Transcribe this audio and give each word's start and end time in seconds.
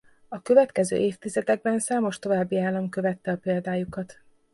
A 0.27 0.41
következő 0.41 0.97
évtizedekben 0.97 1.79
számos 1.79 2.19
további 2.19 2.57
állam 2.59 2.89
követte 2.89 3.31
a 3.31 3.37
példájukat. 3.37 4.19